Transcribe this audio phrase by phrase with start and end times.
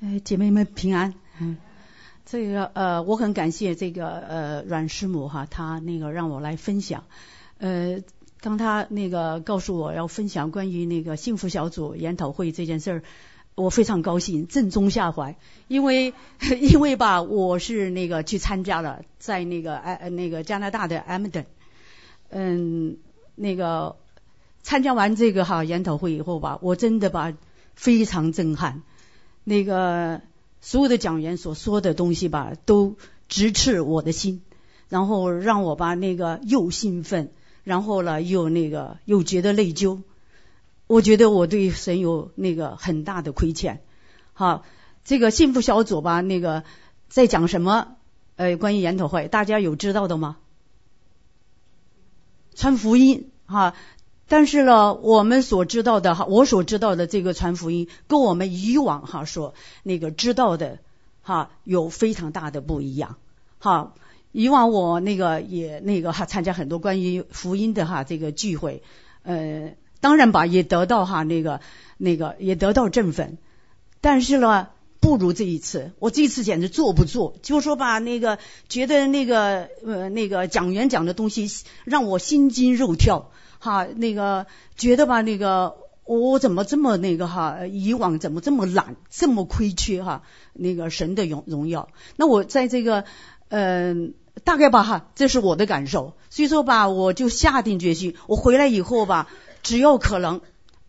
[0.00, 1.12] 呃，姐妹们平安。
[1.40, 1.56] 嗯，
[2.24, 7.02] 这个呃，我很感谢这个呃阮师母哈，她那个让我来分享。
[7.58, 7.98] 呃，
[8.40, 13.02] 当她那个告诉我要分享关于那个幸福小组研讨会这件事儿，
[13.56, 15.36] 我非常高兴，正中下怀。
[15.66, 16.14] 因为
[16.60, 21.44] 因为吧，我是那个去参加了，在那个哎那个加拿大的 m d
[22.30, 22.98] 嗯，
[23.34, 23.96] 那个
[24.62, 27.32] 参加完这个哈研讨会以后吧，我真的吧
[27.74, 28.82] 非常震撼。
[29.48, 30.20] 那个
[30.60, 32.96] 所有的讲员所说的东西吧，都
[33.28, 34.42] 直刺我的心，
[34.90, 37.32] 然后让我吧那个又兴奋，
[37.64, 40.02] 然后呢又那个又觉得内疚。
[40.86, 43.82] 我觉得我对神有那个很大的亏欠。
[44.34, 44.64] 好，
[45.02, 46.64] 这个幸福小组吧，那个
[47.08, 47.96] 在讲什么？
[48.36, 50.36] 呃，关于研讨会，大家有知道的吗？
[52.54, 53.72] 传福音哈。
[54.30, 60.80] 但是呢，我们所知道的哈，我所知道的这个传福音，跟我们以往哈说那个知道的
[61.22, 63.16] 哈有非常大的不一样
[63.58, 63.94] 哈。
[64.30, 68.82] 以往我那个也那个哈参加很多关于福音的哈这个聚会，
[69.22, 71.62] 呃，当然吧也得到哈那个
[71.96, 73.38] 那个也得到振奋，
[74.02, 74.68] 但是呢
[75.00, 81.50] 不如这一次，我这次简直坐不住，就说吧那个觉得那个呃那个讲员讲的东西
[81.84, 83.30] 让我心惊肉跳。
[83.58, 91.88] 哈，那个觉得吧，那个我怎么这么那个哈，以往怎么这么懒，这么亏缺哈，那个神的荣荣耀。
[92.16, 93.04] 那我在这个
[93.48, 96.14] 嗯，大概吧哈，这是我的感受。
[96.30, 99.28] 所以说吧，我就下定决心，我回来以后吧，
[99.62, 100.40] 只要可能，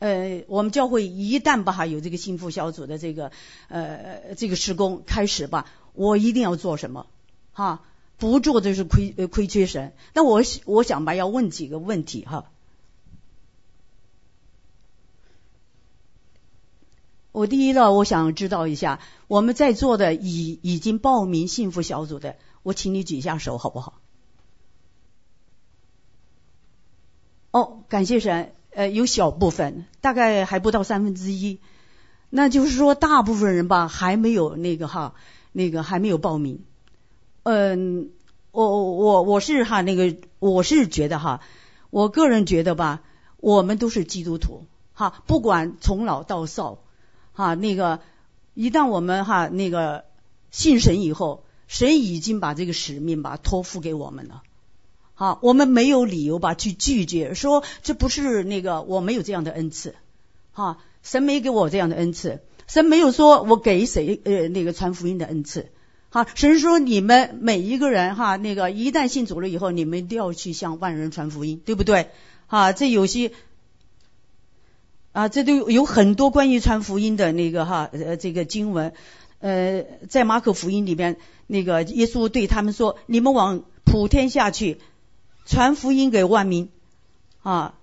[0.00, 3.30] 呃，我们教会一旦吧哈有这个幸福小组的这个
[3.68, 7.06] 呃这个施工开始吧，我一定要做什么
[7.52, 7.82] 哈，
[8.18, 9.92] 不做就是亏亏缺神。
[10.14, 12.44] 那我我想吧，要问几个问题哈。
[17.36, 18.98] 我第一呢，我想知道一下，
[19.28, 24.00] 我们在座的已已经报名幸福小组的，我请你举一下手，好不好？
[27.50, 31.60] 哦，感谢神，呃，有小部分，大概还不到三分之一，
[32.30, 35.12] 那就是说，大部分人吧，还没有那个哈，
[35.52, 36.64] 那个还没有报名。
[37.42, 38.12] 嗯，
[38.50, 41.42] 我我我是哈，那个我是觉得哈，
[41.90, 43.02] 我个人觉得吧，
[43.36, 44.64] 我们都是基督徒，
[44.94, 46.78] 哈，不管从老到少。
[47.36, 48.00] 哈，那个
[48.54, 50.06] 一旦我们哈那个
[50.50, 54.42] 信神以后，神已经把这个使命吧托付给我们了。
[55.12, 59.94] 好，我们没有理由吧去拒绝，说这不是那个我没有这样的恩赐。
[60.52, 65.70] 哈，神没给我这样的恩赐，神没有说我给谁呃那个传福音的恩赐。
[66.08, 72.08] 哈，神说你们每一个人哈那个一旦信主了以后，你们都要去向万人传福音，对不对？
[72.46, 73.32] 哈，这有些。
[75.16, 78.92] 啊，这都有很多关于传福音的那个哈呃这个经文，
[79.40, 81.16] 呃，在马可福音里边，
[81.46, 84.78] 那个耶稣对他们说：“你们往普天下去，
[85.46, 86.68] 传福音给万民
[87.40, 87.76] 啊，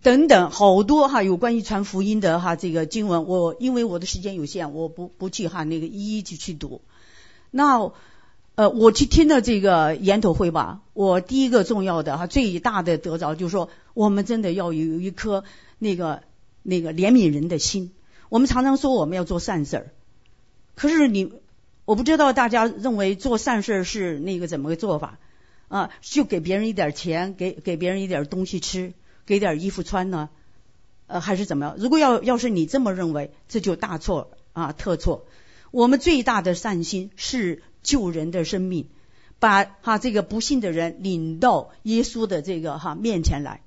[0.00, 6.80] 等等，好多哈有关于传福音的哈这个经文，我因为我的时间有限，我不不去哈那个一一去去读。
[7.50, 7.92] 那。
[8.60, 15.44] 呃，我去听了这个研讨会吧，我第一个重要的哈最大的得着就是说，我们真的要有一颗
[15.78, 16.24] 那个
[16.62, 17.90] 那个怜悯人的心。
[18.28, 19.92] 我们常常说我们要做善事儿，
[20.74, 21.32] 可是你
[21.86, 25.18] 我不知道大家认为做善事是那个怎么个做法
[25.68, 25.88] 啊？
[26.02, 28.92] 就给别人一点钱，给给别人一点东西吃，
[29.24, 30.28] 给点衣服穿呢？
[31.06, 31.76] 呃，还是怎么样？
[31.78, 35.24] 如果要要是你这么认为，这就大错啊，特错。
[35.70, 37.62] 我们最大的善心是。
[37.82, 38.88] 救人的生命，
[39.38, 43.62] 把哈这个不幸的人领到耶稣的这个哈面前来，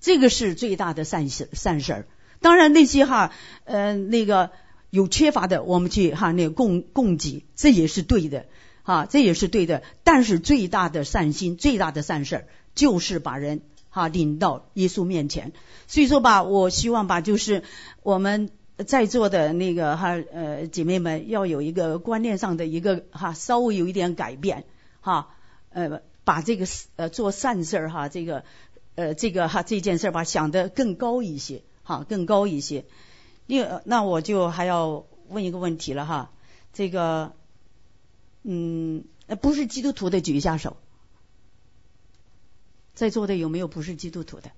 [0.00, 2.06] 这个是最大的善事善事儿。
[2.40, 3.32] 当然那些哈
[3.64, 4.50] 呃那个
[4.90, 8.46] 有缺乏的，我们去哈那供供给，这也是对的
[8.82, 9.82] 哈，这也是对的。
[10.04, 15.52] 但是最大的善心，最大的善事儿，就是把人哈领到耶稣面前。
[15.86, 17.62] 所以说吧，我希望吧，就是
[18.02, 18.50] 我们。
[18.84, 24.66] 在座的那个哈呃姐妹们要有一个观念上的一个哈稍微有一点改变
[25.00, 25.34] 哈
[25.70, 28.44] 呃把这个呃做善事儿哈这个
[28.94, 32.84] 呃这个哈这件事儿吧想得更高一些哈更高一些。
[33.46, 36.30] 另那我就还要问一个问题了哈
[36.74, 37.32] 这个
[38.42, 39.06] 嗯
[39.40, 40.76] 不是基督徒的举一下手，
[42.94, 44.50] 在座的有没有不是基督徒的？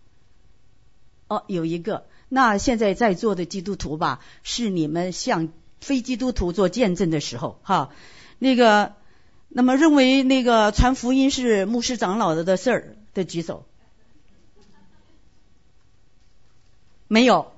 [1.29, 2.09] 哦有一个。
[2.29, 5.49] 那现在在座的基督徒吧，是你们向
[5.81, 7.91] 非基督徒做见证的时候，哈，
[8.39, 8.95] 那个，
[9.49, 13.65] 那么认为那个传福音是牧师长老的的事儿的举手，
[17.07, 17.51] 没有，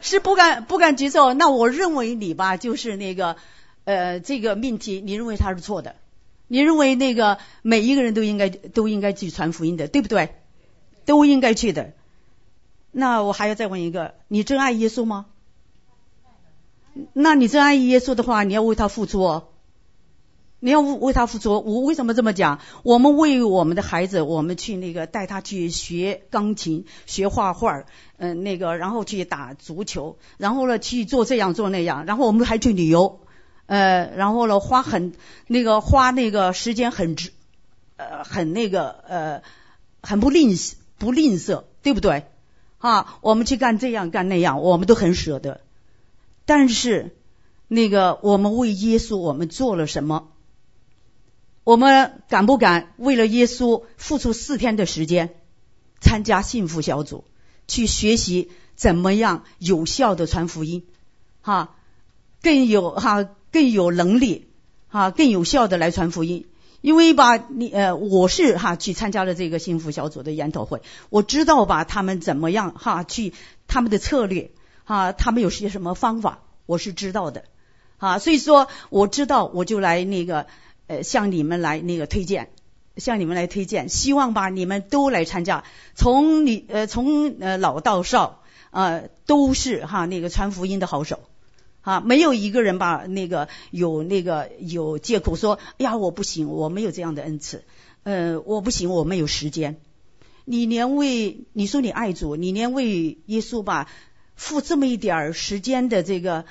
[0.00, 1.32] 是不敢不敢举手。
[1.32, 3.36] 那我认为你吧，就是那个
[3.84, 5.94] 呃这个命题，你认为它是错的，
[6.48, 10.34] 你认为那个每一个人都应该都应该去传福音的，对不对？
[11.04, 11.92] 都应该去的。
[12.92, 15.26] 那我还要再问一个，你真爱耶稣吗？
[17.12, 19.48] 那你真爱耶稣的话，你要为他付出哦。
[20.62, 21.52] 你要为他付出。
[21.52, 22.60] 我为什么这么讲？
[22.82, 27.84] 我们为我们的孩子，我们去那个带他去学钢琴、学画画，
[28.18, 33.20] 嗯，那个然后去打足球，然后呢去做这样做那样，然后我们还去旅游，
[33.66, 35.14] 呃，然后呢花很
[35.46, 37.32] 那个花那个时间很值，
[37.96, 39.42] 呃，很那个呃，
[40.02, 40.54] 很不吝
[40.98, 42.26] 不吝啬，对不对？
[42.80, 45.60] 啊，我们去干这样干那样，我们都很舍得。
[46.44, 47.14] 但是
[47.68, 50.32] 那个我们为耶稣，我们做了什么？
[51.62, 55.34] 我们敢不敢为了耶稣付出四天的时间，
[56.00, 57.24] 参加幸福小组，
[57.68, 60.86] 去学习怎么样有效的传福音？
[61.42, 61.76] 哈，
[62.42, 64.48] 更有哈更有能力
[64.88, 66.46] 哈更有效的来传福音。
[66.80, 73.32] 因为吧，你呃我是哈去参加了这个幸福小组的研讨会，我知道吧他们怎么样哈去
[73.66, 74.50] 他们的策略
[74.84, 77.44] 哈他们有些什么方法我是知道的
[77.98, 80.46] 啊，所以说我知道我就来那个。
[80.92, 82.50] 呃，向你们来那个推荐，
[82.96, 85.62] 向你们来推荐，希望吧你们都来参加，
[85.94, 91.20] 从你呃从呃老到少啊都是哈那个传福音的好手
[91.82, 97.64] 啊，没有一个人吧那个有那个有借口说，哎呀我不行，我没有这样的恩赐，
[98.02, 99.80] 呃我不行，我没有时间。
[100.44, 103.88] 你连为你说你爱主，你连为耶稣吧
[104.34, 106.44] 付这么一点儿时间的这个。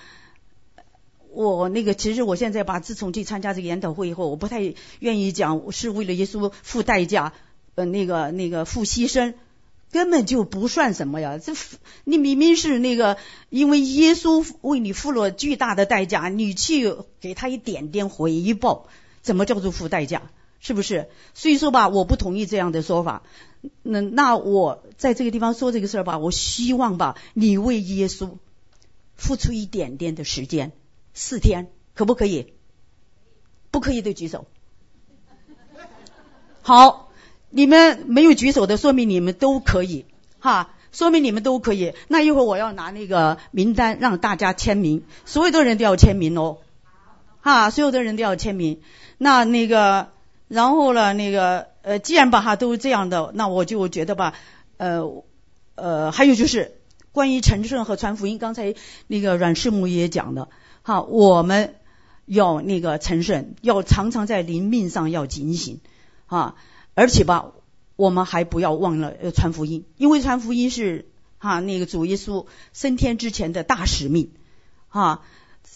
[1.31, 7.33] 我那个，其实我现在把自从去参加这个研讨会以后，我不太愿意讲是为了耶稣付代价，
[7.75, 9.35] 呃，那个那个付牺牲，
[9.91, 11.37] 根本就不算什么呀。
[11.37, 11.53] 这
[12.03, 13.17] 你明明是那个，
[13.49, 18.87] 因为耶稣为你付了巨大的代价，你去给他一点点回报，
[19.21, 20.23] 怎么叫做付代价？
[20.59, 21.09] 是不是？
[21.33, 23.23] 所以说吧，我不同意这样的说法。
[23.81, 28.37] 那那我在这个地方说这个事儿吧，我希望吧，你为耶稣
[29.15, 30.71] 付出一点点的时间。
[31.13, 32.53] 四天可不可以？
[33.71, 34.47] 不可以的举手。
[36.61, 37.08] 好，
[37.49, 40.05] 你们没有举手的，说明你们都可以
[40.39, 41.93] 哈，说明你们都可以。
[42.07, 46.57] 那一会儿我要拿那个名单让大家签名，所有的人都要签名哦，
[47.41, 48.81] 哈，所有的人都要签名。
[49.17, 50.09] 那那个，
[50.47, 54.33] 然后呢，那个呃，既然把它都这样的，那我就觉得吧，
[54.77, 55.23] 呃
[55.75, 56.77] 呃，还有就是
[57.11, 58.75] 关于陈顺和传福音，刚才
[59.07, 60.49] 那个阮师母也讲了。
[60.81, 61.75] 哈，我们
[62.25, 65.81] 要那个成圣，要常常在灵命上要警醒
[66.27, 66.55] 啊！
[66.93, 67.51] 而且吧，
[67.95, 74.31] 我们还不要忘了呃传福音，因为传福音是哈那个主耶稣升天之前的大使命
[74.89, 75.21] 啊。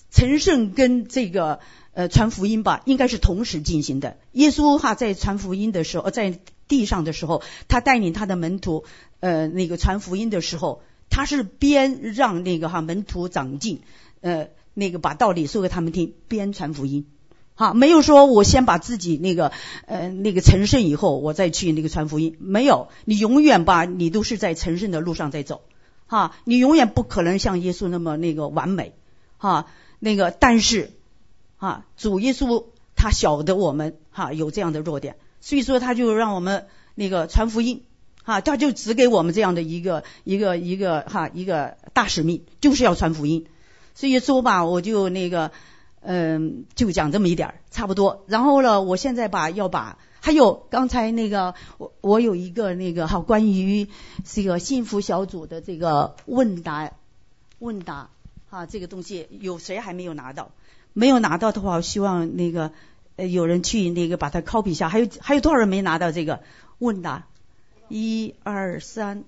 [0.09, 1.59] 成圣跟这个
[1.93, 4.17] 呃传福音吧，应该是同时进行的。
[4.31, 8.85] 耶稣哈在传福音的时候，在地上的时候，他带领他的门徒
[9.19, 13.81] 呃那个传福音的时候，他是边让那个哈门徒长进
[14.21, 14.49] 呃。
[14.75, 17.05] 那个把道理说给他们听，边传福音，
[17.55, 19.51] 哈，没有说我先把自己那个
[19.85, 25.61] 呃那个成圣以后，我再去那个传福音，没有，你永远吧，你都是在成圣的路上在走，
[26.07, 28.93] 哈，你永远不可能像耶稣那么那个完美，
[29.37, 29.67] 哈，
[29.99, 30.91] 那个但是，
[31.57, 37.83] 啊，主耶稣他晓得我们哈有这样的弱点，所以说他就让我们那个传福音，
[38.23, 43.45] 哈，他就只给我们这样的一个一个一个哈一个大使命，就是要传福音。
[43.95, 45.51] 所以说吧，我就那个，
[46.03, 48.23] 嗯，就讲这么一点儿，差不多。
[48.27, 53.87] 然后呢，我现在把要把还有刚才那个，我我有一个那个哈，关于
[54.23, 56.91] 这个幸福小组的这个问答
[57.59, 58.09] 问答
[58.49, 60.51] 哈，这个东西有谁还没有拿到？
[60.93, 62.71] 没有拿到的话，我希望那个
[63.15, 64.89] 呃有人去那个把它 copy 一下。
[64.89, 66.41] 还有还有多少人没拿到这个
[66.79, 67.25] 问答？
[67.89, 69.23] 一二三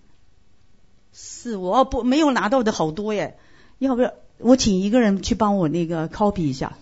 [1.11, 3.37] 四五哦不没有拿到的好多耶，
[3.79, 4.13] 要不要？
[4.37, 6.77] 我请一个人去帮我那个 copy 一下，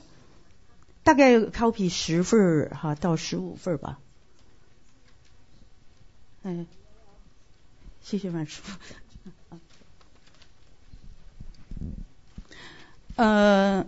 [1.03, 3.99] 大概 copy 十份儿哈到十五份儿吧。
[6.41, 6.65] 嗯，
[8.01, 8.77] 谢谢万师傅。
[13.15, 13.85] 呃，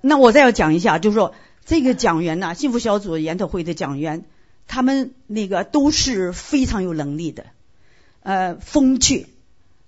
[0.00, 1.34] 那我再要讲一下，就是说
[1.66, 4.24] 这个讲员呢，幸福小组研讨会的讲员，
[4.66, 7.46] 他们那个都是非常有能力的，
[8.22, 9.26] 呃，风趣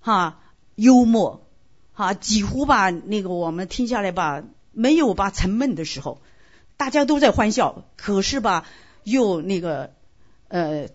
[0.04, 0.38] 哈。
[0.76, 1.46] 幽默，
[1.92, 4.42] 哈，几乎吧，那个我们听下来吧，
[4.72, 6.20] 没有吧沉闷的时候，
[6.76, 8.66] 大家都在欢笑，可是吧，
[9.04, 9.92] 又那个
[10.48, 10.88] 呃，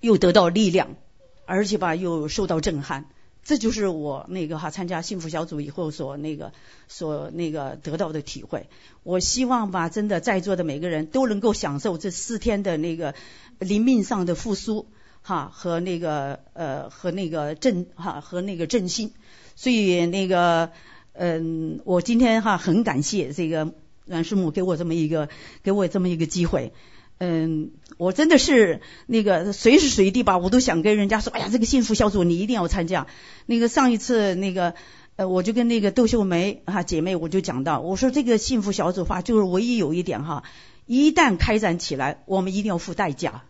[0.00, 0.96] 又得到力量，
[1.44, 3.04] 而且吧，又受到震撼，
[3.44, 6.54] 这就是我那个哈参加幸福小组以后所那个
[6.88, 8.70] 所那个得到的体会。
[9.02, 13.14] 我希望吧，真的在座的每个人都能够享受这四天的那个
[13.58, 14.86] 灵命上的复苏
[15.22, 19.12] 哈和那个呃和那个振哈和那个振兴。
[19.56, 20.70] 所以那个
[21.12, 23.72] 嗯，我今天哈很感谢这个
[24.06, 25.28] 阮师母给我这么一个
[25.62, 26.72] 给我这么一个机会。
[27.20, 33.08] 嗯，我真的是那个随时随地吧，我都想跟人家说，哎呀，这个幸福小组你一定要参加。
[33.44, 34.74] 那个上一次那个
[35.16, 40.44] 呃，我就跟那个窦秀梅哈姐妹我就讲到，我说这个幸福小组话就是唯一有一点哈，
[40.86, 43.42] 一旦开展起来，我们一定要付代价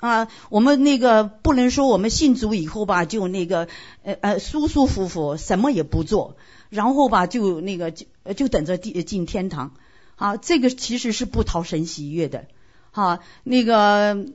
[0.00, 0.28] 啊。
[0.48, 3.68] 我们那个不能说我们信主以后吧，就那个
[4.02, 6.36] 呃呃舒舒服服什么也不做，
[6.68, 9.74] 然后吧就那个就就等着进进天堂
[10.16, 12.46] 啊，这个其实是不讨神喜悦的。
[12.92, 14.26] 好，那个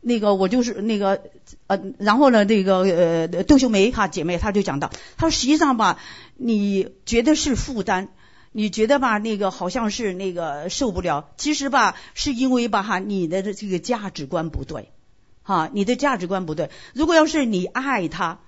[0.00, 1.22] 那个我就是那个
[1.66, 5.98] 呃，然后呢，那个呃，窦秀梅哈姐妹，她就讲到，她说实际上吧，
[6.36, 8.08] 你觉得是负担，
[8.52, 14.90] 你觉得吧，那个好像是那个受不了，其实吧，是因为吧哈，你的这个价值观不对，
[15.44, 16.70] 哈，你的价值观不对。
[16.94, 18.40] 如果要是你爱他，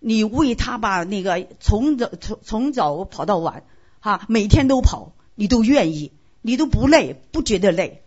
[0.00, 3.64] 你为他把，那个从早从从早跑到晚，
[4.00, 6.10] 哈，每天都跑，你都愿意，
[6.42, 8.02] 你都不累，不觉得累。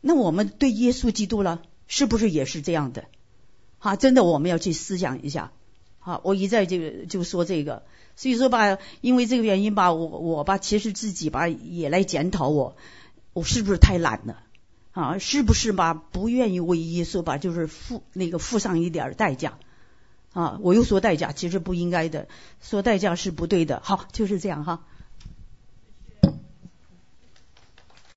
[0.00, 3.04] 那我们对耶稣基督了，是不是也是这样的？
[3.78, 5.52] 哈，真的我们要去思想一下。
[5.98, 7.82] 好，我一再就就说这个，
[8.16, 12.76] 所以说吧，因为这个原因吧，我我吧，其实自己吧也来检讨我，
[13.34, 14.40] 我是不是太懒了？
[14.94, 19.58] 啊，是不是吧不愿意为耶稣吧，就是付那个付上一点代价
[20.32, 20.58] 啊？
[20.62, 22.28] 我又说代价，其实不应该的，
[22.62, 23.82] 说代价是不对的。
[23.84, 24.84] 好，就是这样哈。